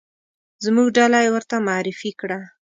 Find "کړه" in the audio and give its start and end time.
2.19-2.39